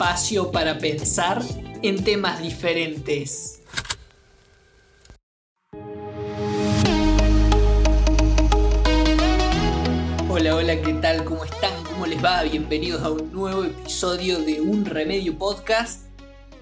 espacio 0.00 0.50
para 0.50 0.78
pensar 0.78 1.42
en 1.82 2.02
temas 2.02 2.40
diferentes. 2.40 3.60
Hola, 10.30 10.56
hola, 10.56 10.80
¿qué 10.80 10.94
tal? 11.02 11.22
¿Cómo 11.26 11.44
están? 11.44 11.84
¿Cómo 11.84 12.06
les 12.06 12.24
va? 12.24 12.42
Bienvenidos 12.44 13.02
a 13.02 13.10
un 13.10 13.30
nuevo 13.30 13.64
episodio 13.64 14.38
de 14.38 14.62
Un 14.62 14.86
Remedio 14.86 15.36
Podcast. 15.36 16.06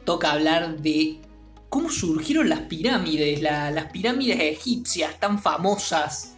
Toca 0.05 0.33
hablar 0.33 0.79
de 0.79 1.21
cómo 1.69 1.91
surgieron 1.91 2.49
las 2.49 2.63
pirámides, 2.63 3.41
las 3.41 3.93
pirámides 3.93 4.41
egipcias 4.41 5.21
tan 5.21 5.41
famosas. 5.41 6.35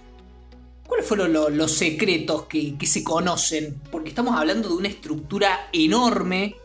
¿Cuáles 0.87 1.07
fueron 1.07 1.33
los 1.33 1.73
secretos 1.73 2.45
que, 2.45 2.77
se 2.85 3.03
conocen? 3.03 3.81
Porque 3.91 4.11
estamos 4.11 4.37
hablando 4.37 4.69
de 4.69 4.75
una 4.75 4.89
estructura 4.89 5.71
enorme 5.73 6.57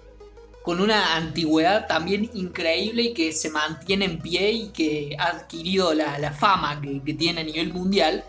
con 0.66 0.82
una 0.82 1.16
antigüedad 1.16 1.86
también 1.86 2.32
increíble 2.34 3.04
y 3.04 3.14
que 3.14 3.32
se 3.34 3.52
mantiene 3.52 4.06
en 4.06 4.20
pie 4.20 4.52
y 4.52 4.70
que 4.70 5.16
ha 5.20 5.28
adquirido 5.28 5.94
la, 5.94 6.34
fama 6.34 6.82
que, 6.82 7.14
tiene 7.14 7.42
a 7.42 7.44
nivel 7.44 7.72
mundial. 7.72 8.24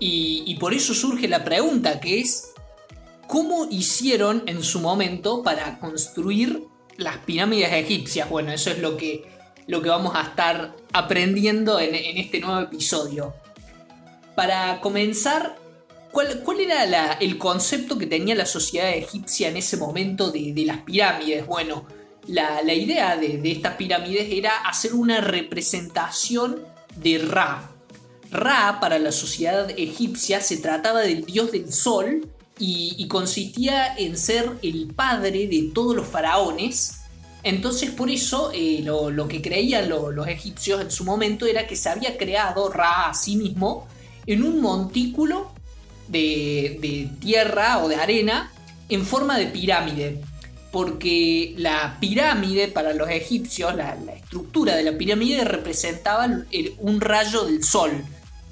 Y, 0.00 0.56
por 0.58 0.72
eso 0.72 0.94
surge 0.94 1.28
la 1.28 1.44
pregunta 1.44 2.00
que 2.00 2.20
es, 2.20 2.54
¿cómo 3.26 3.68
hicieron 3.70 4.44
en 4.46 4.62
su 4.62 4.80
momento 4.80 5.42
para 5.42 5.78
construir 5.78 6.64
las 6.96 7.18
pirámides 7.18 7.70
egipcias? 7.74 8.30
Bueno, 8.30 8.50
eso 8.50 8.70
es 8.70 8.78
lo 8.78 8.96
que, 8.96 9.26
lo 9.66 9.82
que 9.82 9.90
vamos 9.90 10.14
a 10.16 10.22
estar 10.22 10.74
aprendiendo 10.94 11.80
en, 11.80 11.94
en 11.94 12.16
este 12.16 12.40
nuevo 12.40 12.60
episodio. 12.60 13.34
Para 14.34 14.80
comenzar, 14.80 15.58
¿Cuál, 16.10 16.60
era 16.60 17.12
el 17.14 17.38
concepto 17.38 17.98
que 17.98 18.06
tenía 18.06 18.34
la 18.34 18.46
sociedad 18.46 18.90
egipcia 18.90 19.48
en 19.48 19.56
ese 19.56 19.76
momento 19.76 20.30
de, 20.30 20.54
las 20.66 20.78
pirámides? 20.78 21.46
Bueno, 21.46 21.86
la, 22.26 22.62
idea 22.72 23.16
de, 23.16 23.40
estas 23.50 23.74
pirámides 23.76 24.28
era 24.30 24.56
hacer 24.68 24.94
una 24.94 25.20
representación 25.20 26.62
de 26.96 27.18
Ra. 27.18 27.70
Ra 28.30 28.78
para 28.80 28.98
la 28.98 29.12
sociedad 29.12 29.70
egipcia 29.70 30.40
se 30.40 30.58
trataba 30.58 31.00
del 31.00 31.24
dios 31.24 31.52
del 31.52 31.72
sol 31.72 32.28
y, 32.58 33.06
consistía 33.08 33.96
en 33.96 34.16
ser 34.16 34.50
el 34.62 34.92
padre 34.94 35.46
de 35.46 35.70
todos 35.74 35.94
los 35.94 36.06
faraones. 36.06 36.94
Entonces 37.42 37.90
por 37.90 38.10
eso 38.10 38.50
eh, 38.52 38.80
lo, 38.82 39.28
que 39.28 39.40
creían 39.40 39.88
los 39.88 40.26
egipcios 40.26 40.80
en 40.80 40.90
su 40.90 41.04
momento 41.04 41.46
era 41.46 41.66
que 41.66 41.76
se 41.76 41.88
había 41.88 42.16
creado 42.16 42.68
Ra 42.70 43.08
a 43.08 43.14
sí 43.14 43.36
mismo 43.36 43.86
en 44.26 44.42
un 44.42 44.60
montículo 44.60 45.52
de, 46.08 47.10
tierra 47.20 47.78
o 47.82 47.88
de 47.88 47.96
arena 47.96 48.52
en 48.88 49.04
forma 49.04 49.38
de 49.38 49.46
pirámide. 49.46 50.20
Porque 50.70 51.54
la 51.56 51.96
pirámide 51.98 52.68
para 52.68 52.92
los 52.92 53.08
egipcios, 53.08 53.74
la, 53.74 53.96
estructura 54.14 54.76
de 54.76 54.82
la 54.82 54.98
pirámide 54.98 55.44
representaba 55.44 56.28
un 56.78 57.00
rayo 57.00 57.44
del 57.44 57.64
sol. 57.64 58.04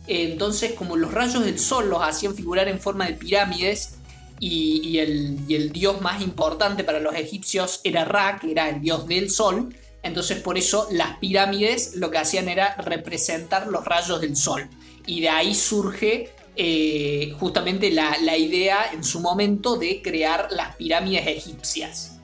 Entonces, 0.07 0.73
como 0.73 0.97
los 0.97 1.13
rayos 1.13 1.45
del 1.45 1.59
sol 1.59 1.91
los 1.91 2.03
hacían 2.03 2.35
figurar 2.35 2.69
en 2.69 2.81
forma 2.81 3.07
de 3.07 3.15
pirámides, 3.15 3.97
y, 4.39 4.99
el, 4.99 5.39
y, 5.49 5.55
el, 5.55 5.73
dios 5.73 6.01
más 6.01 6.23
importante 6.23 6.85
para 6.85 7.01
los 7.01 7.15
egipcios 7.15 7.81
era 7.85 8.05
Ra, 8.05 8.39
que 8.41 8.51
era 8.51 8.69
el 8.69 8.81
dios 8.81 9.07
del 9.07 9.31
sol. 9.31 9.75
Entonces 10.03 10.41
por 10.41 10.57
eso 10.57 10.89
las 10.91 11.19
pirámides 11.19 11.97
lo 11.97 12.11
que 12.11 12.19
hacían 12.19 12.49
era 12.49 12.77
representar 12.77 13.67
los 13.67 13.85
rayos 13.85 14.21
del 14.21 14.37
sol. 14.37 14.69
Y 15.07 15.21
de 15.21 15.29
ahí 15.29 15.55
surge 15.55 16.31
eh, 16.57 17.35
justamente 17.39 17.91
la, 17.91 18.37
idea 18.37 18.91
en 18.93 19.05
su 19.05 19.21
momento 19.21 19.77
de 19.77 20.01
crear 20.03 20.49
las 20.51 20.75
pirámides 20.77 21.27
egipcias. 21.27 22.19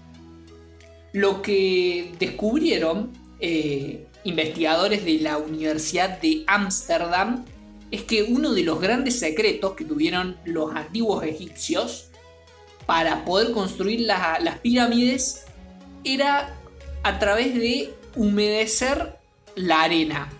Lo 1.12 1.43
que 1.43 2.12
descubrieron 2.19 3.12
eh, 3.41 4.06
investigadores 4.25 5.04
de 5.04 5.19
la 5.19 5.37
Universidad 5.37 6.21
de 6.21 6.44
Ámsterdam 6.47 7.44
es 7.91 8.04
que 8.04 8.22
uno 8.22 8.54
de 8.54 8.62
los 8.62 8.81
grandes 8.81 9.19
secretos 9.19 9.75
que 9.75 9.84
tuvieron 9.84 10.38
los 10.47 10.75
antiguos 10.75 11.25
egipcios 11.25 12.09
para 12.87 13.25
poder 13.26 13.53
construir 13.53 14.00
las 14.00 14.59
pirámides 14.60 15.44
era 16.04 16.59
a 17.03 17.19
través 17.19 17.54
de 17.54 17.92
humedecer 18.16 19.19
la 19.54 19.82
arena. 19.82 20.31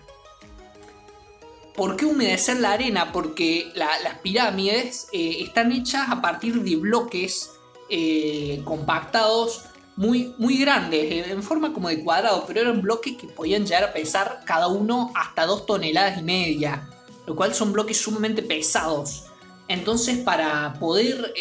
¿Por 1.75 1.97
qué 1.97 2.05
humedecer 2.05 2.59
la 2.59 2.73
arena? 2.73 3.11
Porque 3.11 3.71
las 3.73 4.19
pirámides 4.19 5.07
eh, 5.11 5.37
están 5.39 5.71
hechas 5.71 6.07
a 6.09 6.21
partir 6.21 6.61
de 6.61 6.75
bloques 6.75 7.51
eh, 7.89 8.61
compactados 8.63 9.63
muy, 9.95 10.35
muy 10.37 10.57
grandes, 10.59 11.03
eh, 11.03 11.31
en 11.31 11.41
forma 11.41 11.73
como 11.73 11.89
de 11.89 12.03
cuadrado, 12.03 12.45
pero 12.45 12.61
eran 12.61 12.81
bloques 12.81 13.15
que 13.17 13.27
podían 13.27 13.65
llegar 13.65 13.85
a 13.85 13.93
pesar 13.93 14.41
cada 14.45 14.67
uno 14.67 15.11
hasta 15.15 15.47
2 15.47 15.65
toneladas 15.65 16.19
y 16.19 16.23
media, 16.23 16.87
lo 17.25 17.35
cual 17.35 17.55
son 17.55 17.73
bloques 17.73 17.97
sumamente 17.97 18.43
pesados. 18.43 19.25
Entonces, 19.67 20.19
para 20.19 20.73
poder, 20.79 21.33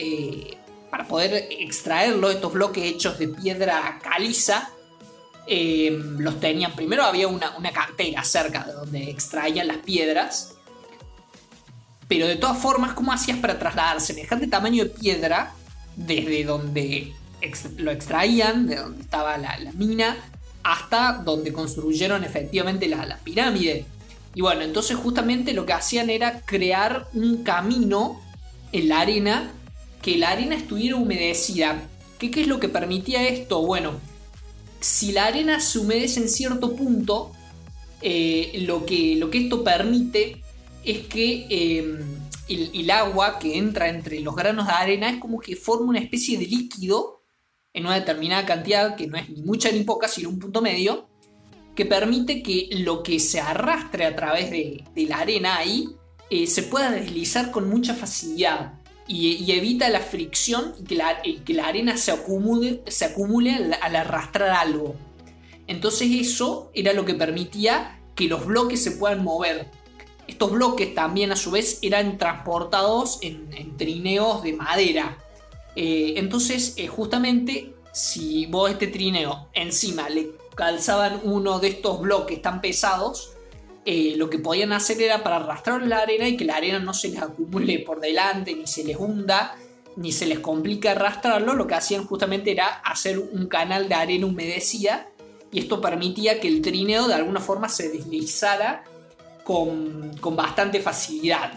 para 0.90 1.08
poder 1.08 1.48
extraerlo, 1.50 2.30
estos 2.30 2.52
bloques 2.52 2.84
hechos 2.84 3.18
de 3.18 3.28
piedra 3.28 3.98
caliza, 4.02 4.70
Em, 5.46 6.20
los 6.20 6.38
tenían. 6.38 6.72
Primero 6.72 7.04
había 7.04 7.26
una, 7.26 7.50
cantera 7.72 8.22
cerca 8.22 8.64
de 8.64 8.72
donde 8.72 9.10
extraían 9.10 9.66
las 9.66 9.78
piedras. 9.78 10.54
Pero 12.06 12.26
de 12.26 12.36
todas 12.36 12.58
formas, 12.58 12.92
¿cómo 12.92 13.12
hacías 13.12 13.38
para 13.38 13.58
trasladar 13.58 14.00
semejante 14.00 14.46
tamaño 14.46 14.84
de 14.84 14.90
piedra 14.90 15.54
desde 15.96 16.44
donde 16.44 17.12
lo 17.78 17.90
extraían, 17.90 18.66
de 18.66 18.76
donde 18.76 19.02
estaba 19.02 19.36
la, 19.38 19.58
mina, 19.74 20.16
hasta 20.62 21.14
donde 21.24 21.52
construyeron 21.52 22.22
efectivamente 22.22 22.86
la, 22.86 23.04
la, 23.06 23.16
pirámide? 23.18 23.86
Y 24.34 24.42
bueno, 24.42 24.62
entonces 24.62 24.96
justamente 24.96 25.54
lo 25.54 25.66
que 25.66 25.72
hacían 25.72 26.08
era 26.08 26.40
crear 26.42 27.08
un 27.14 27.42
camino 27.42 28.20
en 28.70 28.88
la 28.88 29.00
arena, 29.00 29.50
que 30.02 30.18
la 30.18 30.30
arena 30.30 30.54
estuviera 30.54 30.96
humedecida. 30.96 31.82
¿Qué, 32.18 32.30
qué 32.30 32.42
es 32.42 32.46
lo 32.46 32.60
que 32.60 32.68
permitía 32.68 33.26
esto? 33.26 33.62
Bueno, 33.62 33.94
si 34.82 35.12
la 35.12 35.26
arena 35.26 35.60
se 35.60 35.78
humedece 35.78 36.20
en 36.20 36.28
cierto 36.28 36.74
punto, 36.74 37.32
eh, 38.00 38.64
lo, 38.66 38.84
que, 38.84 39.18
esto 39.32 39.62
permite 39.62 40.42
es 40.84 41.06
que 41.06 41.46
em, 41.48 41.98
el, 42.48 42.90
agua 42.90 43.38
que 43.38 43.56
entra 43.56 43.88
entre 43.88 44.20
los 44.20 44.34
granos 44.34 44.66
de 44.66 44.72
arena 44.72 45.10
es 45.10 45.18
como 45.18 45.38
que 45.38 45.54
forma 45.54 45.88
una 45.88 46.00
especie 46.00 46.36
de 46.36 46.46
líquido 46.46 47.22
en 47.72 47.86
una 47.86 47.94
determinada 47.94 48.44
cantidad, 48.44 48.96
que 48.96 49.06
no 49.06 49.16
es 49.16 49.30
ni 49.30 49.42
mucha 49.42 49.70
ni 49.70 49.84
poca, 49.84 50.08
sino 50.08 50.28
un 50.28 50.38
punto 50.38 50.60
medio, 50.60 51.08
que 51.74 51.86
permite 51.86 52.42
que 52.42 52.68
lo 52.72 53.02
que 53.02 53.20
se 53.20 53.40
arrastre 53.40 54.04
a 54.04 54.14
través 54.14 54.50
de, 54.50 54.84
la 55.06 55.18
arena 55.18 55.56
ahí 55.56 55.88
eh, 56.28 56.46
se 56.46 56.64
pueda 56.64 56.90
deslizar 56.90 57.50
con 57.50 57.68
mucha 57.70 57.94
facilidad 57.94 58.81
y, 59.06 59.50
evita 59.52 59.88
la 59.88 60.00
fricción 60.00 60.74
y 60.80 60.84
que 60.84 60.94
la, 60.94 61.22
que 61.22 61.54
la 61.54 61.66
arena 61.66 61.96
se 61.96 62.12
acumule, 62.12 62.82
se 62.86 63.04
acumule 63.04 63.54
al, 63.54 63.96
arrastrar 63.96 64.50
algo. 64.50 64.94
Entonces 65.66 66.08
eso 66.12 66.70
era 66.74 66.92
lo 66.92 67.04
que 67.04 67.14
permitía 67.14 68.00
que 68.14 68.26
los 68.26 68.46
bloques 68.46 68.82
se 68.82 68.92
puedan 68.92 69.22
mover. 69.22 69.68
Estos 70.26 70.52
bloques 70.52 70.94
también 70.94 71.32
a 71.32 71.36
su 71.36 71.50
vez 71.50 71.78
eran 71.82 72.18
transportados 72.18 73.18
en, 73.22 73.76
trineos 73.76 74.42
de 74.42 74.52
madera. 74.52 75.18
Eh, 75.74 76.14
entonces 76.16 76.74
eh, 76.76 76.86
justamente 76.86 77.74
si 77.92 78.46
vos 78.46 78.70
este 78.70 78.86
trineo 78.86 79.48
encima 79.54 80.08
le 80.08 80.32
calzaban 80.54 81.20
uno 81.24 81.58
de 81.58 81.68
estos 81.68 82.00
bloques 82.00 82.42
tan 82.42 82.60
pesados, 82.60 83.32
eh, 83.84 84.14
lo 84.16 84.30
que 84.30 84.38
podían 84.38 84.72
hacer 84.72 85.02
era 85.02 85.22
para 85.22 85.36
arrastrar 85.36 85.82
la 85.82 85.98
arena 85.98 86.28
y 86.28 86.36
que 86.36 86.44
la 86.44 86.56
arena 86.56 86.78
no 86.78 86.94
se 86.94 87.08
les 87.08 87.20
acumule 87.20 87.80
por 87.80 88.00
delante, 88.00 88.54
ni 88.54 88.66
se 88.66 88.84
les 88.84 88.96
hunda, 88.96 89.56
ni 89.96 90.12
se 90.12 90.26
les 90.26 90.38
complica 90.38 90.92
arrastrarlo, 90.92 91.54
lo 91.54 91.66
que 91.66 91.74
hacían 91.74 92.06
justamente 92.06 92.52
era 92.52 92.66
hacer 92.66 93.18
un 93.18 93.46
canal 93.46 93.88
de 93.88 93.94
arena 93.94 94.26
humedecida 94.26 95.08
y 95.50 95.58
esto 95.58 95.80
permitía 95.80 96.40
que 96.40 96.48
el 96.48 96.62
trineo 96.62 97.08
de 97.08 97.14
alguna 97.14 97.40
forma 97.40 97.68
se 97.68 97.90
deslizara 97.90 98.84
con, 99.44 100.12
bastante 100.34 100.80
facilidad. 100.80 101.52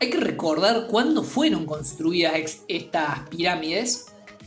Hay 0.00 0.08
que 0.08 0.18
recordar 0.18 0.86
cuándo 0.86 1.22
fueron 1.22 1.66
construidas 1.66 2.62
estas 2.66 3.28
pirámides. 3.28 4.06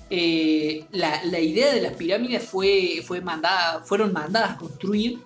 Eh, 0.09 0.85
la, 0.91 1.39
idea 1.39 1.71
de 1.71 1.81
las 1.81 1.93
pirámides 1.93 2.43
fue, 2.43 3.03
fue 3.05 3.21
fueron 3.83 4.11
mandadas 4.11 4.51
a 4.51 4.57
construir 4.57 5.19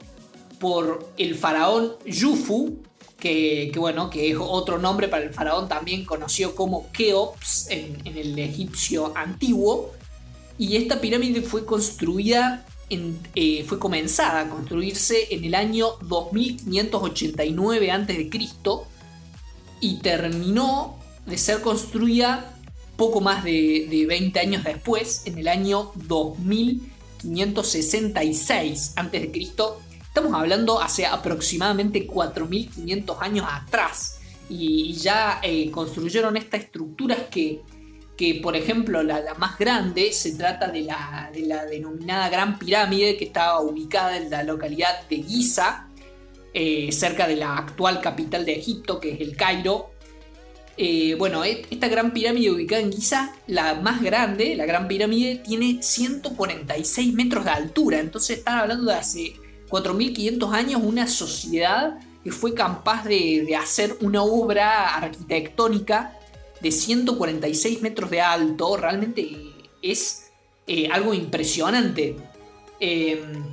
por 0.60 1.14
el 1.18 1.36
faraón 1.36 1.94
Yufu, 2.06 2.80
que, 3.20 3.72
bueno, 3.76 4.10
que 4.10 4.32
es 4.32 4.38
otro 4.40 4.80
nombre 4.80 5.08
para 5.08 5.24
el 5.24 5.34
faraón 5.34 5.68
también 5.68 6.06
conocido 6.06 6.56
como 6.56 6.92
Keops 6.92 7.68
en, 7.70 8.02
el 8.06 8.40
egipcio 8.40 9.12
antiguo. 9.16 9.92
Y 10.58 10.76
esta 10.76 11.00
pirámide 11.02 11.42
fue 11.42 11.66
construida, 11.66 12.66
eh, 12.90 13.66
fue 13.68 13.80
comenzada 13.80 14.42
a 14.42 14.50
construirse 14.50 15.34
en 15.34 15.44
el 15.44 15.56
año 15.56 15.98
2589 16.02 17.92
a.C. 17.92 18.30
y 19.82 19.98
terminó 20.00 20.98
de 21.26 21.38
ser 21.38 21.62
construida 21.62 22.54
poco 22.96 23.20
más 23.22 23.44
de, 23.44 23.88
de 23.90 24.06
20 24.08 24.40
años 24.40 24.64
después, 24.64 25.24
en 25.26 25.38
el 25.38 25.48
año 25.48 25.92
2566 25.96 28.94
a.C. 28.96 29.32
Estamos 30.18 30.34
hablando 30.34 30.82
hace 30.82 31.06
aproximadamente 31.06 32.08
4.500 32.08 33.18
años 33.20 33.46
atrás. 33.48 34.18
Y, 34.50 34.94
ya 34.94 35.40
eh, 35.44 35.70
construyeron 35.70 36.36
estas 36.36 36.62
estructuras 36.62 37.20
que, 37.30 37.62
que 38.18 38.40
por 38.42 38.56
ejemplo, 38.56 39.04
la, 39.04 39.36
más 39.38 39.60
grande 39.60 40.12
se 40.12 40.34
trata 40.34 40.70
de 40.70 40.82
la, 40.82 41.30
de 41.32 41.42
la, 41.42 41.66
denominada 41.66 42.30
Gran 42.30 42.58
Pirámide, 42.58 43.16
que 43.16 43.26
estaba 43.26 43.62
ubicada 43.62 44.18
en 44.18 44.32
la 44.32 44.42
localidad 44.42 45.08
de 45.08 45.18
Giza, 45.18 45.88
eh, 46.52 46.92
cerca 46.92 47.28
de 47.28 47.36
la 47.36 47.56
actual 47.56 48.02
capital 48.02 48.44
de 48.44 48.54
Egipto, 48.54 49.00
que 49.00 49.12
es 49.12 49.22
el 49.22 49.38
Cairo. 49.38 49.92
Eh, 50.78 51.14
bueno, 51.20 51.44
e, 51.44 51.64
esta 51.70 51.90
Gran 51.90 52.12
Pirámide 52.12 52.50
ubicada 52.50 52.82
en 52.82 52.92
Giza, 52.92 53.36
la 53.46 53.76
más 53.76 54.02
grande, 54.02 54.56
la 54.56 54.66
Gran 54.66 54.88
Pirámide, 54.88 55.36
tiene 55.36 55.84
146 55.84 57.14
metros 57.14 57.46
de 57.46 57.52
altura. 57.52 58.00
Entonces 58.00 58.40
están 58.40 58.58
hablando 58.58 58.90
de 58.90 58.98
hace 58.98 59.47
4.500 59.70 60.52
años 60.54 60.82
una 60.84 61.08
sociedad 61.08 62.00
que 62.24 62.32
fue 62.32 62.54
capaz 62.54 63.06
de, 63.06 63.56
hacer 63.56 63.98
una 64.02 64.24
obra 64.24 64.96
arquitectónica 64.96 66.18
de 66.62 66.72
146 66.72 67.82
metros 67.82 68.10
de 68.10 68.22
alto, 68.22 68.78
realmente 68.78 69.54
es 69.82 70.32
eh, 70.66 70.90
algo 70.92 71.14
impresionante. 71.14 72.18
Em, 72.80 73.44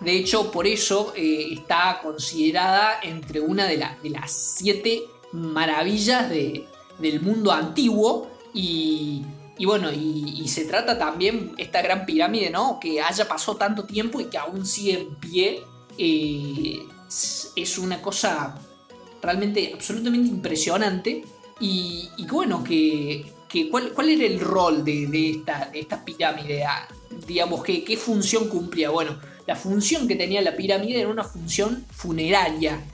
de 0.00 0.12
hecho, 0.12 0.50
por 0.50 0.66
eso 0.66 1.12
eh, 1.16 1.48
está 1.52 2.00
considerada 2.02 3.00
entre 3.02 3.40
una 3.40 3.66
de, 3.66 3.84
de 4.02 4.10
las 4.10 4.32
siete 4.56 5.02
maravillas 5.32 6.30
del 6.30 7.20
mundo 7.20 7.52
antiguo 7.52 8.30
y, 8.54 9.22
y 9.58 9.64
bueno, 9.64 9.90
y, 9.90 10.46
se 10.48 10.64
trata 10.64 10.98
también 10.98 11.52
esta 11.56 11.80
gran 11.82 12.04
pirámide, 12.04 12.50
¿no? 12.50 12.78
Que 12.80 13.00
haya 13.00 13.26
pasado 13.26 13.56
tanto 13.56 13.84
tiempo 13.84 14.20
y 14.20 14.26
que 14.26 14.36
aún 14.36 14.66
sigue 14.66 15.00
en 15.00 15.14
pie. 15.16 15.62
Eh, 15.96 16.86
es 17.56 17.78
una 17.78 18.02
cosa 18.02 18.58
realmente 19.22 19.72
absolutamente 19.72 20.28
impresionante. 20.28 21.24
Y, 21.58 22.10
bueno, 22.28 22.62
que, 22.62 23.24
¿cuál, 23.70 23.92
¿cuál, 23.92 24.10
era 24.10 24.26
el 24.26 24.40
rol 24.40 24.84
de, 24.84 25.30
esta, 25.30 25.70
esta, 25.72 26.04
pirámide? 26.04 26.64
Ah, 26.64 26.86
digamos, 27.26 27.62
¿qué, 27.62 27.82
¿qué 27.82 27.96
función 27.96 28.48
cumplía? 28.48 28.90
Bueno, 28.90 29.18
la 29.46 29.56
función 29.56 30.06
que 30.06 30.16
tenía 30.16 30.42
la 30.42 30.54
pirámide 30.54 31.00
era 31.00 31.08
una 31.08 31.24
función 31.24 31.86
funeraria. 31.90 32.84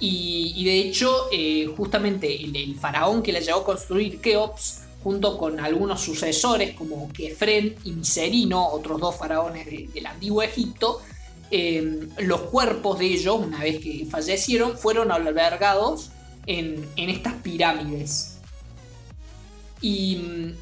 Y, 0.00 0.64
de 0.64 0.78
hecho, 0.80 1.28
eh, 1.30 1.72
justamente 1.76 2.42
el, 2.42 2.56
el, 2.56 2.74
faraón 2.74 3.22
que 3.22 3.32
la 3.32 3.40
llevó 3.40 3.60
a 3.60 3.64
construir 3.64 4.20
Keops 4.20 4.79
junto 5.02 5.38
con 5.38 5.60
algunos 5.60 6.00
sucesores 6.00 6.74
como 6.74 7.10
Kefren 7.12 7.74
y 7.84 7.92
Miserino, 7.92 8.68
otros 8.68 9.00
dos 9.00 9.16
faraones 9.16 9.66
del 9.66 10.06
antiguo 10.06 10.42
Egipto, 10.42 11.00
eh, 11.50 12.08
los 12.18 12.42
cuerpos 12.42 12.98
de 12.98 13.06
ellos, 13.06 13.40
una 13.40 13.60
vez 13.60 13.80
que 13.80 14.06
fallecieron, 14.08 14.76
fueron 14.76 15.10
albergados 15.10 16.10
en, 16.46 16.88
estas 16.96 17.34
pirámides. 17.34 18.38
Y, 19.80 20.54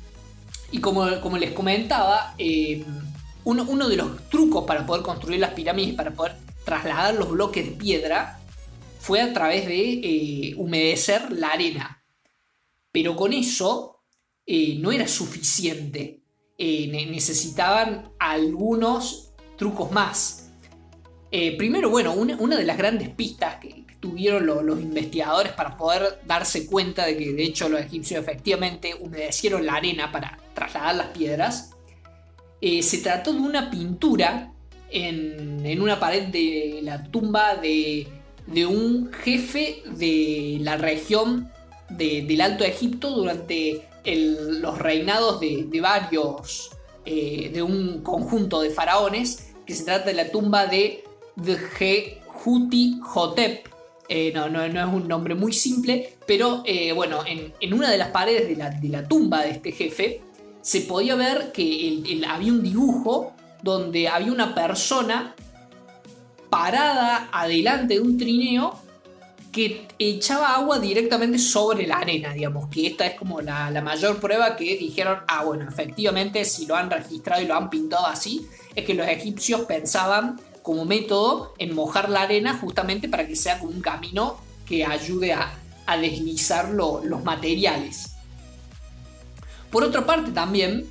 como, 0.81 1.07
les 1.39 1.53
comentaba, 1.53 2.35
eh, 2.39 2.85
uno, 3.45 3.89
de 3.89 3.97
los 3.97 4.29
trucos 4.29 4.65
para 4.65 4.87
poder 4.87 5.03
construir 5.03 5.41
las 5.41 5.53
pirámides, 5.53 5.95
para 5.95 6.13
poder 6.13 6.37
trasladar 6.65 7.15
los 7.15 7.31
bloques 7.31 7.65
de 7.65 7.73
piedra, 7.73 8.39
fue 9.01 9.21
a 9.21 9.33
través 9.33 9.67
de 9.67 10.01
eh, 10.03 10.55
humedecer 10.57 11.33
la 11.33 11.49
arena. 11.49 12.03
Pero 12.93 13.17
con 13.17 13.33
eso 13.33 13.98
eh, 14.51 14.79
no 14.81 14.91
era 14.91 15.07
suficiente. 15.07 16.23
Eh, 16.57 16.89
necesitaban 17.11 18.11
algunos 18.19 19.35
trucos 19.59 19.93
más. 19.93 20.51
Eh, 21.31 21.55
primero, 21.59 21.91
bueno, 21.91 22.15
una, 22.15 22.57
de 22.57 22.65
las 22.65 22.79
grandes 22.79 23.11
pistas 23.11 23.57
que, 23.57 23.87
tuvieron 24.01 24.47
los 24.47 24.81
investigadores 24.81 25.53
para 25.55 25.77
poder 25.77 26.21
darse 26.25 26.67
cuenta 26.67 27.05
de 27.05 27.17
que 27.17 27.33
de 27.33 27.43
hecho 27.43 27.69
los 27.69 27.81
egipcios 27.81 28.21
efectivamente 28.21 28.95
humedecieron 28.95 29.67
la 29.67 29.75
arena 29.75 30.13
para 30.13 30.39
trasladar 30.55 30.95
las 30.95 31.07
piedras, 31.09 31.71
se 32.61 32.99
trató 32.99 33.33
de 33.33 33.41
una 33.41 33.73
pintura 33.73 34.53
en, 34.89 35.83
una 35.83 35.99
pared 35.99 36.29
de 36.29 36.79
la 36.85 37.03
tumba 37.03 37.57
de, 37.57 38.07
un 38.67 39.11
jefe 39.13 39.83
de 39.97 40.59
la 40.61 40.77
región 40.77 41.51
del 41.91 42.41
Alto 42.41 42.63
Egipto 42.63 43.11
durante 43.11 43.83
los 44.17 44.79
reinados 44.79 45.41
de, 45.41 45.81
varios, 45.81 46.71
eh, 47.05 47.51
de 47.53 47.63
un 47.63 48.03
conjunto 48.03 48.61
de 48.61 48.71
faraones, 48.71 49.53
que 49.67 49.75
se 49.75 49.85
trata 49.85 50.07
de 50.07 50.15
la 50.15 50.31
tumba 50.31 50.67
de 50.67 51.05
Djehuti 51.37 53.01
Hotep. 53.03 53.69
Eh, 54.09 54.33
no, 54.35 54.49
no, 54.49 54.67
no, 54.69 54.81
es 54.81 54.95
un 54.95 55.07
nombre 55.07 55.35
muy 55.35 55.53
simple, 55.53 56.15
pero 56.27 56.63
eh, 56.65 56.93
bueno, 56.93 57.21
en, 57.27 57.75
una 57.75 57.91
de 57.91 57.99
las 57.99 58.09
paredes 58.09 58.49
de 58.49 58.89
la, 58.89 59.07
tumba 59.07 59.43
de 59.43 59.51
este 59.51 59.73
jefe 59.73 60.23
se 60.63 60.81
podía 60.83 61.15
ver 61.15 61.53
que 61.53 62.03
había 62.27 62.53
un 62.53 62.63
dibujo 62.63 63.33
donde 63.63 64.09
había 64.09 64.33
una 64.33 64.55
persona 64.55 65.35
parada 66.49 67.29
adelante 67.33 67.95
de 67.95 68.01
un 68.01 68.17
trineo 68.17 68.81
que 69.53 69.89
echaba 69.99 70.55
agua 70.55 70.79
directamente 70.79 71.39
sobre 71.39 71.87
la 71.87 71.97
arena, 71.97 72.33
digamos, 72.33 72.69
que 72.69 72.87
esta 72.87 73.07
es 73.07 73.15
como 73.15 73.41
la, 73.41 73.71
mayor 73.83 74.21
prueba 74.21 74.57
que 74.57 74.77
dijeron, 74.77 75.21
ah, 75.27 75.45
bueno, 75.45 75.67
efectivamente, 75.69 76.45
si 76.45 76.67
lo 76.67 76.77
han 76.77 76.91
registrado 76.91 77.43
y 77.43 77.47
lo 77.47 77.55
han 77.55 77.71
pintado 77.71 78.07
así, 78.07 78.47
es 78.75 78.85
que 78.85 78.95
los 78.95 79.09
egipcios 79.09 79.63
pensaban 79.63 80.41
como 80.63 80.85
método 80.85 81.55
en 81.59 81.75
mojar 81.75 82.11
la 82.11 82.23
arena 82.23 82.59
justamente 82.59 83.09
para 83.09 83.27
que 83.27 83.37
sea 83.37 83.59
como 83.59 83.73
un 83.73 83.81
camino 83.81 84.39
que 84.67 84.85
ayude 84.85 85.33
a, 85.33 85.55
deslizar 85.99 86.69
los 86.69 87.25
materiales. 87.25 88.11
Por 89.71 89.85
otra 89.85 90.05
parte 90.05 90.33
también, 90.33 90.87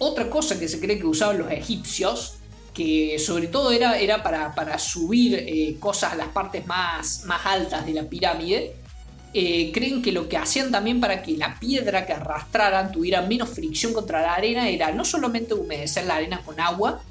otra 0.00 0.28
cosa 0.28 0.58
que 0.58 0.66
se 0.66 0.80
cree 0.80 0.98
que 0.98 1.06
usaban 1.06 1.38
los 1.38 1.52
egipcios 1.52 2.38
que 2.74 3.18
sobre 3.18 3.48
todo 3.48 3.70
era, 3.70 3.98
era 3.98 4.22
para, 4.22 4.78
subir 4.78 5.34
eh, 5.34 5.76
cosas 5.78 6.12
a 6.12 6.16
las 6.16 6.28
partes 6.28 6.66
más, 6.66 7.24
más 7.24 7.44
altas 7.44 7.84
de 7.84 7.92
la 7.92 8.04
pirámide, 8.04 8.74
eh, 9.34 9.70
creen 9.72 10.02
que 10.02 10.12
lo 10.12 10.28
que 10.28 10.36
hacían 10.36 10.70
también 10.70 11.00
para 11.00 11.22
que 11.22 11.36
la 11.36 11.58
piedra 11.58 12.06
que 12.06 12.12
arrastraran 12.12 12.92
tuviera 12.92 13.22
menos 13.22 13.48
fricción 13.48 13.92
contra 13.92 14.22
la 14.22 14.34
arena 14.34 14.68
era 14.68 14.92
no 14.92 15.04
solamente 15.04 15.54
humedecer 15.54 16.06
la 16.06 16.16
arena 16.16 16.42
con 16.44 16.60
agua, 16.60 17.02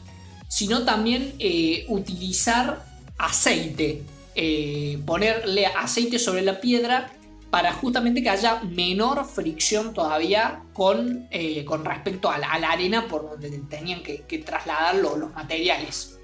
sino 0.47 0.83
también 0.83 1.33
eh, 1.39 1.85
utilizar 1.87 2.85
aceite, 3.17 4.03
ponerle 5.05 5.67
aceite 5.67 6.17
sobre 6.17 6.41
la 6.41 6.59
piedra 6.59 7.11
para 7.51 7.73
justamente 7.73 8.23
que 8.23 8.29
haya 8.29 8.61
menor 8.63 9.25
fricción 9.25 9.93
todavía 9.93 10.63
con, 10.73 11.27
eh, 11.29 11.65
con 11.65 11.83
respecto 11.83 12.31
a 12.31 12.37
la, 12.37 12.47
arena 12.47 13.07
por 13.07 13.29
donde 13.29 13.49
tenían 13.69 14.01
que, 14.01 14.37
trasladar 14.39 14.95
los 14.95 15.31
materiales. 15.33 16.17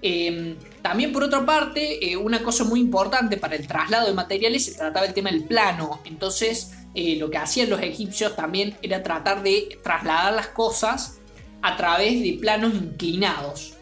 Em, 0.00 0.56
también 0.80 1.12
por 1.12 1.24
otra 1.24 1.44
parte, 1.44 2.10
eh, 2.10 2.16
una 2.16 2.42
cosa 2.42 2.64
muy 2.64 2.80
importante 2.80 3.36
para 3.36 3.56
el 3.56 3.66
traslado 3.66 4.06
de 4.06 4.14
materiales 4.14 4.64
se 4.64 4.72
trataba 4.72 5.04
del 5.04 5.14
tema 5.14 5.30
del 5.30 5.44
plano. 5.44 6.00
Entonces, 6.04 6.72
eh, 6.94 7.16
lo 7.16 7.28
que 7.28 7.36
hacían 7.36 7.68
los 7.68 7.82
egipcios 7.82 8.34
también 8.34 8.74
era 8.80 9.02
tratar 9.02 9.42
de 9.42 9.78
trasladar 9.82 10.32
las 10.32 10.48
cosas 10.48 11.18
a 11.60 11.76
través 11.76 12.22
de 12.22 12.38
planos 12.40 12.74
inclinados. 12.74 13.74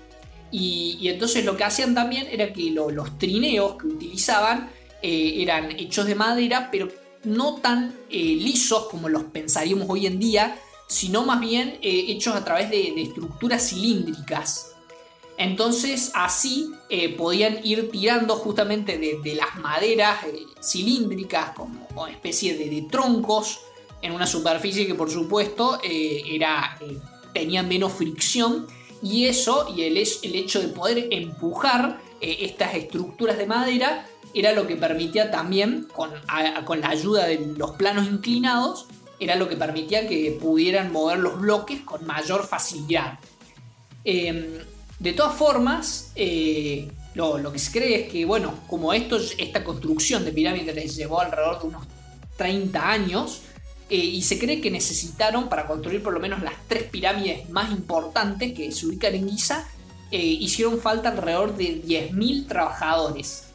Y, 0.50 1.08
entonces 1.08 1.44
lo 1.44 1.56
que 1.56 1.64
hacían 1.64 1.94
también 1.94 2.26
era 2.30 2.52
que 2.52 2.70
los 2.70 3.18
trineos 3.18 3.76
que 3.76 3.87
utilizaban 3.88 4.70
eh, 5.08 5.40
eran 5.40 5.70
hechos 5.78 6.06
de 6.06 6.16
madera, 6.16 6.68
pero 6.72 6.88
no 7.22 7.60
tan 7.60 7.94
eh, 8.10 8.18
lisos 8.40 8.88
como 8.88 9.08
los 9.08 9.22
pensaríamos 9.22 9.86
hoy 9.88 10.04
en 10.04 10.18
día, 10.18 10.58
sino 10.88 11.25
más 11.25 11.38
bien 11.38 11.78
eh, 11.80 12.06
hechos 12.08 12.34
a 12.34 12.44
través 12.44 12.70
de, 12.70 12.92
estructuras 13.00 13.68
cilíndricas. 13.68 14.72
Entonces 15.38 16.10
así 16.14 16.72
podían 17.16 17.60
ir 17.62 17.88
tirando 17.92 18.34
justamente 18.34 18.98
de, 18.98 19.34
las 19.36 19.54
maderas 19.60 20.18
cilíndricas 20.60 21.50
como, 21.50 21.86
una 21.94 22.10
especie 22.10 22.56
de, 22.56 22.88
troncos 22.90 23.60
en 24.02 24.10
una 24.10 24.26
superficie 24.26 24.88
que 24.88 24.94
por 24.94 25.10
supuesto 25.10 25.78
era, 25.84 26.78
tenía 27.32 27.62
menos 27.62 27.92
fricción 27.92 28.66
y 29.02 29.26
eso 29.26 29.72
y 29.76 29.82
el 29.82 29.96
hecho 29.98 30.60
de 30.60 30.68
poder 30.68 31.08
empujar 31.12 32.00
estas 32.20 32.75
estructuras 32.75 33.36
de 33.36 33.46
madera 33.46 34.08
era 34.37 34.52
lo 34.52 34.66
que 34.66 34.76
permitía 34.76 35.31
también, 35.31 35.88
con, 35.95 36.11
la 36.31 36.88
ayuda 36.90 37.26
de 37.26 37.55
los 37.57 37.71
planos 37.71 38.07
inclinados, 38.07 38.87
era 39.19 39.35
lo 39.35 39.49
que 39.49 39.57
permitía 39.57 40.07
que 40.07 40.37
pudieran 40.38 40.93
mover 40.93 41.21
los 41.21 41.40
bloques 41.40 41.81
con 41.81 42.07
mayor 42.07 42.47
facilidad. 42.47 43.19
Em, 44.05 44.59
de 44.99 45.12
todas 45.14 45.35
formas, 45.35 46.12
eh, 46.16 46.93
lo, 47.14 47.50
que 47.50 47.59
se 47.59 47.73
cree 47.73 48.02
es 48.02 48.12
que, 48.12 48.26
bueno, 48.26 48.52
como 48.66 48.93
esto, 48.93 49.19
esta 49.38 49.64
construcción 49.64 50.23
de 50.26 50.33
pirámides 50.33 50.75
les 50.75 50.95
llevó 50.95 51.23
alrededor 51.23 51.62
de 51.62 51.69
unos 51.69 51.87
30 52.37 52.90
años, 52.90 53.40
y 53.88 54.21
se 54.23 54.37
cree 54.38 54.61
que 54.61 54.69
necesitaron 54.69 55.49
para 55.49 55.64
construir 55.66 56.02
por 56.02 56.12
lo 56.12 56.19
menos 56.19 56.43
las 56.43 56.55
tres 56.66 56.83
pirámides 56.83 57.49
más 57.50 57.71
importantes 57.71 58.52
que 58.52 58.73
se 58.73 58.85
ubican 58.85 59.14
en 59.14 59.31
Giza, 59.31 59.66
hicieron 60.11 60.81
falta 60.81 61.11
alrededor 61.11 61.57
de 61.57 61.83
10.000 61.85 62.49
trabajadores. 62.49 63.47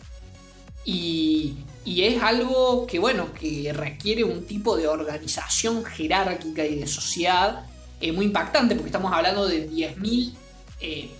Y, 0.85 1.57
es 1.85 2.21
algo 2.21 2.87
que, 2.87 2.99
bueno, 2.99 3.33
que 3.33 3.73
requiere 3.73 4.23
un 4.23 4.45
tipo 4.45 4.77
de 4.77 4.87
organización 4.87 5.83
jerárquica 5.83 6.65
y 6.65 6.75
de 6.75 6.87
sociedad 6.87 7.65
muy 8.13 8.25
impactante, 8.25 8.75
porque 8.75 8.87
estamos 8.87 9.13
hablando 9.13 9.47
de 9.47 9.69
10.000 9.69 10.33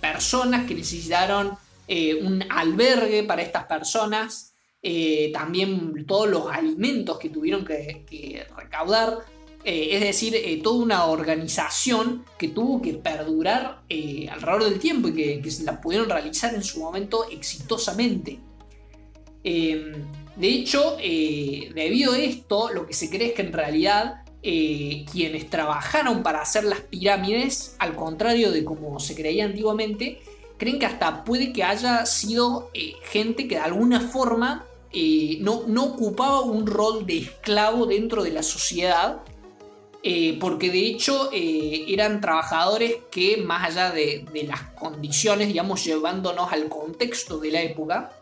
personas 0.00 0.66
que 0.66 0.74
necesitaron 0.74 1.58
un 1.88 2.44
albergue 2.50 3.22
para 3.22 3.42
estas 3.42 3.64
personas, 3.64 4.52
eh, 4.84 5.30
también 5.32 6.04
todos 6.06 6.28
los 6.28 6.48
alimentos 6.50 7.16
que 7.18 7.28
tuvieron 7.28 7.64
que, 7.64 8.44
recaudar, 8.56 9.18
eh, 9.64 9.90
es 9.92 10.00
decir, 10.00 10.34
eh, 10.34 10.60
toda 10.60 10.82
una 10.82 11.04
organización 11.04 12.24
que 12.36 12.48
tuvo 12.48 12.82
que 12.82 12.94
perdurar 12.94 13.82
alrededor 13.88 14.64
del 14.64 14.80
tiempo 14.80 15.08
y 15.08 15.40
que, 15.40 15.50
se 15.50 15.62
la 15.62 15.80
pudieron 15.80 16.08
realizar 16.10 16.52
en 16.54 16.64
su 16.64 16.80
momento 16.80 17.26
exitosamente. 17.30 18.40
De 19.42 20.48
hecho, 20.48 20.96
debido 20.98 22.12
a 22.12 22.18
esto, 22.18 22.70
lo 22.72 22.86
que 22.86 22.94
se 22.94 23.10
cree 23.10 23.28
es 23.28 23.32
que 23.34 23.42
en 23.42 23.52
realidad 23.52 24.22
quienes 24.42 25.50
trabajaron 25.50 26.22
para 26.22 26.42
hacer 26.42 26.64
las 26.64 26.80
pirámides, 26.80 27.76
al 27.78 27.94
contrario 27.94 28.50
de 28.50 28.64
como 28.64 28.98
se 29.00 29.14
creía 29.14 29.44
antiguamente, 29.44 30.20
creen 30.58 30.78
que 30.78 30.86
hasta 30.86 31.24
puede 31.24 31.52
que 31.52 31.64
haya 31.64 32.06
sido 32.06 32.70
gente 33.02 33.48
que 33.48 33.56
de 33.56 33.60
alguna 33.60 34.00
forma 34.00 34.66
eh, 34.94 35.38
no, 35.40 35.84
ocupaba 35.84 36.42
un 36.42 36.66
rol 36.66 37.06
de 37.06 37.18
esclavo 37.18 37.86
dentro 37.86 38.22
de 38.22 38.30
la 38.30 38.42
sociedad, 38.42 39.22
eh, 40.02 40.36
porque 40.38 40.70
de 40.70 40.80
hecho 40.80 41.30
eh, 41.32 41.86
eran 41.88 42.20
trabajadores 42.20 42.96
que 43.10 43.38
más 43.38 43.70
allá 43.70 43.90
de, 43.90 44.26
las 44.46 44.60
condiciones, 44.74 45.48
digamos, 45.48 45.82
llevándonos 45.82 46.52
al 46.52 46.68
contexto 46.68 47.38
de 47.38 47.52
la 47.52 47.62
época, 47.62 48.12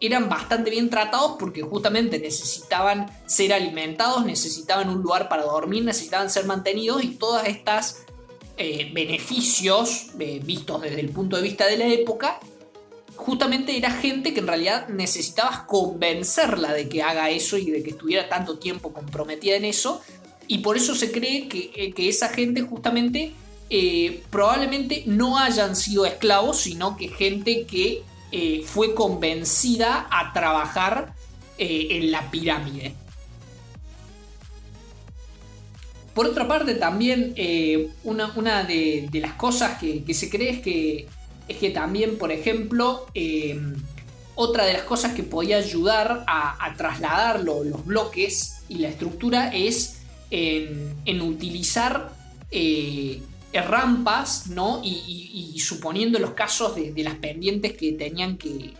eran 0.00 0.28
bastante 0.28 0.70
bien 0.70 0.88
tratados 0.88 1.36
porque 1.38 1.62
justamente 1.62 2.18
necesitaban 2.18 3.10
ser 3.26 3.52
alimentados, 3.52 4.24
necesitaban 4.24 4.88
un 4.88 5.02
lugar 5.02 5.28
para 5.28 5.42
dormir, 5.42 5.84
necesitaban 5.84 6.30
ser 6.30 6.46
mantenidos 6.46 7.04
y 7.04 7.08
todas 7.16 7.46
estas 7.46 8.04
beneficios 8.92 10.08
vistos 10.14 10.82
desde 10.82 11.00
el 11.00 11.08
punto 11.08 11.36
de 11.36 11.42
vista 11.42 11.66
de 11.66 11.78
la 11.78 11.86
época 11.86 12.40
justamente 13.20 13.76
era 13.76 13.90
gente 13.90 14.32
que 14.32 14.40
en 14.40 14.46
realidad 14.46 14.88
necesitabas 14.88 15.60
convencerla 15.60 16.72
de 16.72 16.88
que 16.88 17.02
haga 17.02 17.30
eso 17.30 17.58
y 17.58 17.70
de 17.70 17.82
que 17.82 17.90
estuviera 17.90 18.28
tanto 18.28 18.58
tiempo 18.58 18.92
comprometida 18.92 19.56
en 19.56 19.66
eso. 19.66 20.00
Y 20.46 20.58
por 20.58 20.76
eso 20.76 20.94
se 20.94 21.12
cree 21.12 21.46
que, 21.46 21.70
eh, 21.74 21.94
esa 21.96 22.28
gente 22.28 22.62
justamente 22.62 23.32
eh, 23.68 24.22
probablemente 24.30 25.04
no 25.06 25.38
hayan 25.38 25.76
sido 25.76 26.06
esclavos, 26.06 26.56
sino 26.62 26.96
que 26.96 27.08
gente 27.08 27.66
que 27.66 28.02
eh, 28.32 28.62
fue 28.64 28.94
convencida 28.94 30.06
a 30.10 30.32
trabajar 30.32 31.14
en 31.62 32.10
la 32.10 32.30
pirámide. 32.30 32.94
Por 36.14 36.24
otra 36.24 36.48
parte, 36.48 36.74
también 36.74 37.34
una, 38.02 38.64
de, 38.64 39.10
las 39.12 39.34
cosas 39.34 39.78
que, 39.78 40.14
se 40.14 40.30
cree 40.30 40.50
es 40.52 40.60
que 40.60 41.06
es 41.50 41.56
que 41.56 41.70
también, 41.70 42.16
por 42.16 42.30
ejemplo, 42.30 43.06
eh, 43.12 43.58
otra 44.36 44.66
de 44.66 44.72
las 44.72 44.82
cosas 44.82 45.14
que 45.14 45.24
podía 45.24 45.56
ayudar 45.56 46.24
a, 46.28 46.74
trasladar 46.76 47.42
los 47.42 47.84
bloques 47.84 48.62
y 48.68 48.76
la 48.76 48.88
estructura 48.88 49.48
es 49.52 50.02
en, 50.30 51.20
utilizar 51.20 52.12
eh, 52.52 53.20
rampas, 53.52 54.48
¿no? 54.48 54.80
Y, 54.84 55.58
suponiendo 55.58 56.18
los 56.18 56.32
casos 56.32 56.74
de, 56.74 56.92
las 57.02 57.16
pendientes 57.16 57.76
que 57.76 57.92
tenían 57.92 58.36
que, 58.36 58.74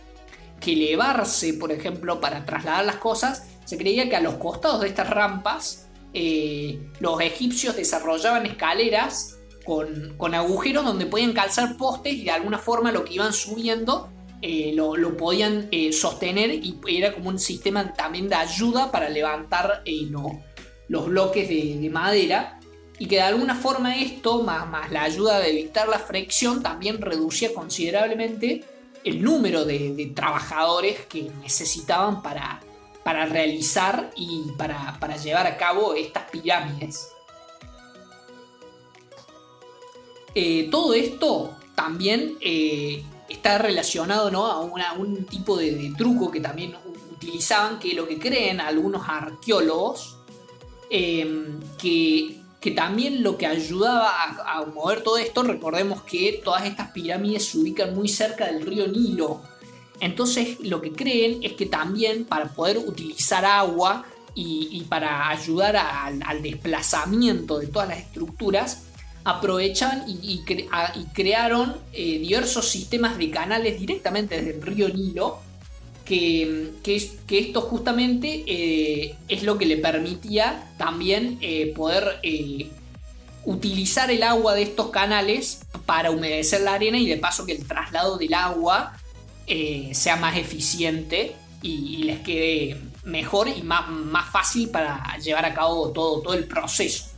elevarse, 0.65 1.55
por 1.55 1.73
ejemplo, 1.73 2.21
para 2.21 2.45
trasladar 2.45 2.85
las 2.85 2.97
cosas, 2.97 3.45
se 3.65 3.77
creía 3.77 4.09
que 4.09 4.17
a 4.17 4.21
los 4.21 4.35
costados 4.35 4.81
de 4.81 4.89
estas 4.89 5.11
rampas 5.11 5.89
eh, 6.13 6.79
los 7.01 7.21
egipcios 7.21 7.77
desarrollaban 7.77 8.47
escaleras 8.47 9.39
con, 9.65 10.35
agujeros 10.35 10.85
donde 10.85 11.07
podían 11.07 11.33
calzar 11.33 11.77
postes 11.77 12.15
y 12.15 12.25
de 12.25 12.31
alguna 12.31 12.59
forma 12.59 12.93
lo 12.93 13.05
que 13.05 13.15
iban 13.15 13.33
subiendo 13.33 14.11
eh, 14.43 14.73
lo, 14.75 15.17
podían 15.17 15.69
eh, 15.71 15.93
sostener 15.93 16.51
y 16.51 16.79
era 16.89 17.13
como 17.13 17.29
un 17.29 17.39
sistema 17.39 17.93
también 17.93 18.29
de 18.29 18.37
ayuda 18.37 18.91
para 18.91 19.11
levantar 19.11 19.83
eh, 19.85 20.09
los 20.89 21.07
bloques 21.07 21.49
de, 21.49 21.91
madera 21.91 22.59
y 23.01 23.07
que 23.07 23.17
de 23.17 23.23
alguna 23.23 23.55
forma 23.55 23.97
esto, 23.97 24.43
más, 24.43 24.69
más 24.69 24.93
la 24.93 25.05
ayuda 25.05 25.39
de 25.39 25.49
evitar 25.49 25.89
la 25.89 25.99
fricción, 25.99 26.63
también 26.63 27.01
reducía 27.01 27.55
considerablemente 27.55 28.63
el 29.05 29.23
número 29.23 29.65
de, 29.65 30.13
trabajadores 30.15 31.07
que 31.07 31.31
necesitaban 31.41 32.21
para, 32.21 32.61
para 33.03 33.25
realizar 33.25 34.11
y 34.17 34.43
para, 34.59 34.99
para 35.01 35.17
llevar 35.17 35.47
a 35.47 35.57
cabo 35.57 35.95
estas 35.95 36.31
pirámides. 36.31 37.09
Eh, 40.35 40.69
todo 40.71 40.93
esto 40.93 41.57
también 41.75 42.37
eh, 42.43 43.03
está 43.31 43.57
relacionado 43.57 44.31
¿no? 44.31 44.45
a, 44.45 44.93
un 44.93 45.25
tipo 45.25 45.57
de, 45.57 45.95
truco 45.97 46.31
que 46.31 46.41
también 46.41 46.77
utilizaban, 47.11 47.79
que 47.79 47.95
lo 47.95 48.07
que 48.07 48.19
creen 48.19 48.61
algunos 48.61 49.09
arqueólogos, 49.09 50.19
em, 50.91 51.61
que, 51.79 52.40
también 52.73 53.23
lo 53.23 53.39
que 53.39 53.47
ayudaba 53.47 54.13
a, 54.47 54.65
mover 54.67 55.03
todo 55.03 55.17
esto, 55.17 55.43
recordemos 55.43 56.03
que 56.03 56.41
todas 56.45 56.67
estas 56.67 56.91
pirámides 56.91 57.47
se 57.47 57.59
ubican 57.59 57.95
muy 57.95 58.09
cerca 58.09 58.47
del 58.47 58.67
río 58.67 58.87
Nilo. 58.87 59.41
Entonces 60.01 60.61
lo 60.61 60.81
que 60.83 60.93
creen 60.93 61.41
es 61.43 61.55
que 61.55 61.67
también 61.67 62.27
para 62.27 62.49
poder 62.49 62.79
utilizar 62.79 63.45
agua 63.45 64.05
y, 64.35 64.85
para 64.89 65.29
ayudar 65.29 65.77
al 65.77 66.43
desplazamiento 66.43 67.59
de 67.59 67.67
todas 67.67 67.89
las 67.89 67.99
estructuras, 67.99 68.85
aprovechan 69.25 70.05
y, 70.07 70.43
crearon 71.13 71.77
eh, 71.93 72.19
diversos 72.19 72.69
sistemas 72.69 73.19
de 73.19 73.31
canales 73.31 73.79
directamente 73.79 74.37
desde 74.37 74.57
el 74.57 74.63
río 74.63 74.89
Nilo, 74.89 75.39
que, 76.11 76.73
que, 77.27 77.39
esto 77.39 77.61
justamente 77.61 78.45
eh, 78.47 79.17
es 79.29 79.45
lo 79.45 79.59
que 79.59 79.67
le 79.67 79.77
permitía 79.77 80.69
también 80.77 81.39
eh, 81.41 81.73
poder 81.75 82.21
utilizar 83.45 84.11
el 84.11 84.23
agua 84.23 84.55
de 84.55 84.63
estos 84.63 84.91
canales 84.91 85.61
para 85.87 86.11
humedecer 86.11 86.63
la 86.63 86.75
arena 86.75 86.99
y 86.99 87.07
de 87.07 87.17
paso 87.17 87.47
que 87.47 87.53
el 87.53 87.67
traslado 87.67 88.19
del 88.19 88.35
agua 88.35 88.97
sea 89.93 90.15
más 90.15 90.37
eficiente 90.37 91.35
y, 91.63 92.05
les 92.05 92.21
quede 92.21 92.77
mejor 93.05 93.49
y 93.49 93.63
más, 93.63 93.89
más 93.89 94.31
fácil 94.31 94.71
para 94.71 95.17
llevar 95.19 95.45
a 95.45 95.55
cabo 95.55 95.91
todo, 95.91 96.23
todo 96.23 96.35
el 96.35 96.47
proceso. 96.47 97.11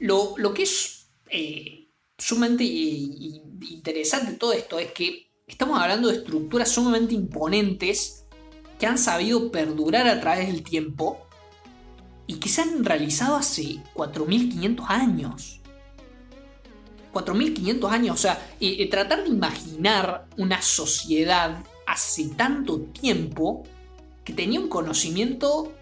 Lo, 0.00 0.54
que 0.54 0.62
es 0.62 1.06
eh, 1.28 1.88
sumamente 2.16 2.64
eh, 2.64 3.42
interesante 3.68 4.32
todo 4.32 4.54
esto 4.54 4.78
es 4.78 4.92
que 4.92 5.29
estamos 5.50 5.80
hablando 5.80 6.08
de 6.08 6.16
estructuras 6.16 6.70
sumamente 6.70 7.14
imponentes 7.14 8.24
que 8.78 8.86
han 8.86 8.98
sabido 8.98 9.50
perdurar 9.50 10.06
a 10.08 10.20
través 10.20 10.46
del 10.46 10.62
tiempo 10.62 11.26
y 12.26 12.36
que 12.36 12.48
se 12.48 12.62
han 12.62 12.84
realizado 12.84 13.36
hace 13.36 13.82
4.500 13.94 14.84
años. 14.88 15.60
4.500 17.12 17.90
años, 17.90 18.14
o 18.14 18.18
sea, 18.18 18.40
eh, 18.60 18.88
tratar 18.88 19.24
de 19.24 19.30
imaginar 19.30 20.26
una 20.36 20.62
sociedad 20.62 21.64
hace 21.86 22.28
tanto 22.36 22.80
tiempo 22.80 23.64
que 24.24 24.32
tenía 24.32 24.60
un 24.60 24.68
conocimiento 24.68 25.72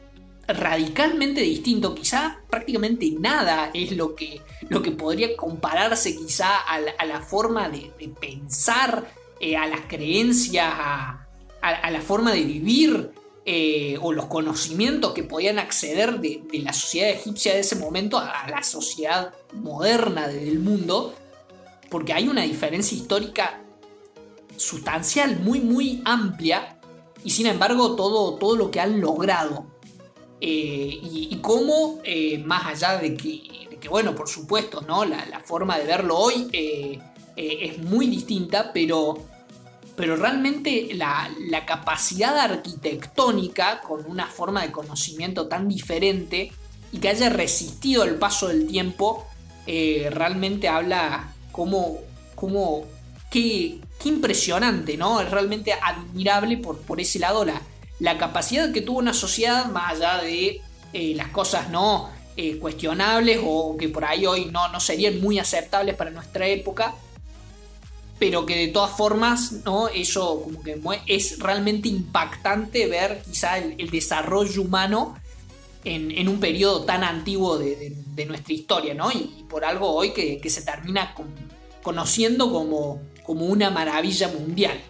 radicalmente 0.48 1.42
distinto. 1.42 1.94
Quizá 1.94 2.40
prácticamente 2.48 3.14
nada 3.18 3.70
es 3.74 3.92
lo 3.92 4.14
que, 4.14 4.40
lo 4.68 4.82
que 4.82 4.90
podría 4.90 5.36
compararse 5.36 6.16
quizá 6.16 6.56
a 6.56 6.80
la, 6.80 7.20
forma 7.20 7.68
de, 7.68 7.92
pensar, 8.20 9.06
eh, 9.40 9.56
a 9.56 9.66
las 9.66 9.82
creencias, 9.82 10.66
a, 10.68 11.24
la 11.90 12.00
forma 12.00 12.32
de 12.32 12.42
vivir 12.42 13.10
eh, 13.44 13.96
o 14.00 14.12
los 14.12 14.26
conocimientos 14.26 15.12
que 15.12 15.22
podían 15.22 15.58
acceder 15.58 16.20
de, 16.20 16.42
la 16.52 16.72
sociedad 16.72 17.10
egipcia 17.10 17.54
de 17.54 17.60
ese 17.60 17.76
momento 17.76 18.18
a 18.18 18.46
la 18.48 18.62
sociedad 18.62 19.32
moderna 19.52 20.28
del 20.28 20.58
mundo. 20.58 21.14
Porque 21.88 22.12
hay 22.12 22.28
una 22.28 22.42
diferencia 22.42 22.96
histórica 22.96 23.62
sustancial, 24.56 25.40
muy, 25.40 25.60
muy 25.60 26.02
amplia. 26.04 26.80
Y 27.24 27.30
sin 27.30 27.46
embargo, 27.46 27.96
todo, 27.96 28.34
todo 28.34 28.56
lo 28.56 28.70
que 28.70 28.80
han 28.80 29.00
logrado 29.00 29.66
eh, 30.40 30.98
y, 31.02 31.38
cómo, 31.42 32.00
más 32.44 32.66
allá 32.66 32.98
de 32.98 33.16
que, 33.16 33.88
bueno, 33.88 34.14
por 34.14 34.28
supuesto, 34.28 34.80
¿no? 34.82 35.04
La, 35.04 35.40
forma 35.44 35.78
de 35.78 35.84
verlo 35.84 36.18
hoy 36.18 36.48
es 37.38 37.78
muy 37.78 38.06
distinta, 38.06 38.72
pero 38.72 39.24
pero 39.98 40.14
realmente 40.14 40.90
la, 40.94 41.28
capacidad 41.66 42.38
arquitectónica, 42.38 43.80
con 43.80 44.06
una 44.06 44.28
forma 44.28 44.62
de 44.62 44.70
conocimiento 44.70 45.48
tan 45.48 45.68
diferente 45.68 46.52
y 46.92 46.98
que 46.98 47.08
haya 47.08 47.30
resistido 47.30 48.04
el 48.04 48.14
paso 48.14 48.46
del 48.46 48.68
tiempo, 48.68 49.26
eh, 49.66 50.08
realmente 50.12 50.68
habla 50.68 51.34
como, 51.50 51.98
como 52.36 52.84
qué, 53.28 53.80
impresionante, 54.04 54.96
¿no? 54.96 55.20
Es 55.20 55.28
realmente 55.32 55.72
admirable 55.72 56.58
por, 56.58 56.78
por 56.78 57.00
ese 57.00 57.18
lado 57.18 57.44
la, 57.44 57.60
la 57.98 58.16
capacidad 58.18 58.70
que 58.70 58.80
tuvo 58.80 59.00
una 59.00 59.12
sociedad, 59.12 59.66
más 59.66 59.94
allá 59.94 60.22
de 60.22 60.62
eh, 60.92 61.14
las 61.16 61.28
cosas 61.28 61.70
no 61.70 62.08
eh, 62.36 62.58
cuestionables 62.58 63.40
o 63.44 63.76
que 63.76 63.88
por 63.88 64.04
ahí 64.04 64.26
hoy 64.26 64.44
no, 64.44 64.68
no 64.68 64.78
serían 64.78 65.20
muy 65.20 65.40
aceptables 65.40 65.96
para 65.96 66.12
nuestra 66.12 66.46
época, 66.46 66.94
pero 68.18 68.46
que 68.46 68.56
de 68.56 68.68
todas 68.68 68.96
formas, 68.96 69.52
¿no? 69.64 69.88
Eso 69.88 70.42
como 70.42 70.62
que 70.62 70.80
es 71.06 71.38
realmente 71.38 71.88
impactante 71.88 72.86
ver 72.86 73.22
quizá 73.24 73.58
el, 73.58 73.90
desarrollo 73.90 74.62
humano 74.62 75.16
en, 75.84 76.28
un 76.28 76.40
periodo 76.40 76.84
tan 76.84 77.04
antiguo 77.04 77.58
de, 77.58 77.96
nuestra 78.26 78.52
historia, 78.52 78.94
¿no? 78.94 79.12
Y, 79.12 79.44
por 79.48 79.64
algo 79.64 79.90
hoy 79.90 80.12
que, 80.12 80.50
se 80.50 80.62
termina 80.62 81.14
conociendo 81.82 82.52
como, 82.52 83.00
como 83.24 83.46
una 83.46 83.70
maravilla 83.70 84.28
mundial. 84.28 84.80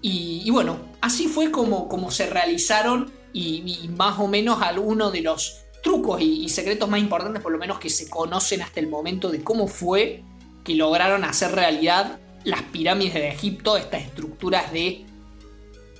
Y, 0.00 0.50
bueno, 0.50 0.78
así 1.00 1.28
fue 1.28 1.52
como, 1.52 1.88
como 1.88 2.10
se 2.10 2.26
realizaron 2.26 3.12
y, 3.32 3.88
más 3.96 4.18
o 4.18 4.26
menos 4.26 4.60
algunos 4.60 5.12
de 5.12 5.22
los 5.22 5.60
trucos 5.84 6.20
y, 6.20 6.48
secretos 6.48 6.88
más 6.88 6.98
importantes, 6.98 7.40
por 7.40 7.52
lo 7.52 7.58
menos 7.58 7.78
que 7.78 7.88
se 7.88 8.10
conocen 8.10 8.62
hasta 8.62 8.80
el 8.80 8.88
momento 8.88 9.30
de 9.30 9.44
cómo 9.44 9.68
fue 9.68 10.24
que 10.64 10.74
lograron 10.74 11.24
hacer 11.24 11.52
realidad 11.52 12.18
las 12.44 12.62
pirámides 12.62 13.14
de 13.14 13.28
Egipto, 13.28 13.76
estas 13.76 14.02
estructuras 14.02 14.72
de 14.72 15.04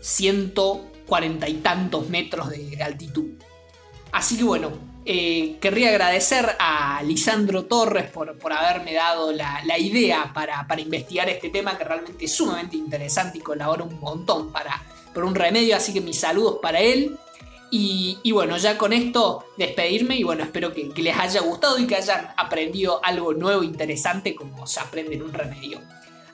140 0.01 1.49
y 1.49 1.55
tantos 1.55 2.09
metros 2.09 2.51
de 2.51 2.83
altitud. 2.83 3.31
Así 4.13 4.37
que 4.37 4.45
bueno, 4.45 4.73
eh, 5.05 5.57
querría 5.61 5.89
agradecer 5.89 6.55
a 6.61 7.03
Lisandro 7.03 7.65
Torres 7.65 8.09
por, 8.09 8.39
por 8.39 8.53
haberme 8.53 8.95
dado 8.95 9.33
la, 9.33 9.79
idea 9.79 10.33
para, 10.33 10.65
investigar 10.79 11.29
este 11.29 11.51
tema 11.51 11.77
que 11.77 11.83
realmente 11.83 12.25
es 12.27 12.33
sumamente 12.33 12.77
interesante 12.77 13.39
y 13.39 13.41
colabora 13.41 13.83
un 13.83 13.99
montón 13.99 14.53
para, 14.53 14.81
por 15.13 15.25
un 15.25 15.35
remedio, 15.35 15.75
así 15.77 15.93
que 15.93 16.01
mis 16.01 16.21
saludos 16.21 16.59
para 16.63 16.81
él. 16.81 17.17
Y, 17.75 18.31
bueno, 18.33 18.59
ya 18.59 18.77
con 18.77 18.93
esto 18.93 19.47
despedirme 19.57 20.17
y 20.17 20.25
bueno, 20.25 20.45
espero 20.45 20.75
que, 20.75 20.91
que, 20.91 21.01
les 21.01 21.17
haya 21.17 21.41
gustado 21.41 21.79
y 21.79 21.87
que 21.87 21.97
hayan 21.97 22.29
aprendido 22.37 23.01
algo 23.03 23.33
nuevo, 23.33 23.63
interesante 23.63 24.35
como 24.35 24.67
se 24.67 24.79
aprende 24.79 25.15
en 25.15 25.23
un 25.23 25.33
remedio. 25.33 25.81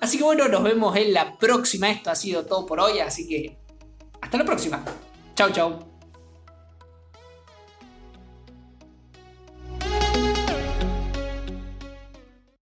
Así 0.01 0.19
que 0.19 0.25
bueno, 0.25 0.49
nos 0.49 0.63
vemos 0.63 0.97
en 0.97 1.13
la 1.13 1.37
próxima. 1.37 1.91
Esto 1.91 2.11
ha 2.11 2.15
sido 2.15 2.45
todo 2.45 2.67
por 2.67 2.81
hoy, 2.81 3.01
así 3.01 3.27
que 3.27 3.59
hasta 4.21 4.39
la 4.39 4.45
próxima. 4.45 4.85
Chau, 5.35 5.51
chau. 5.51 5.88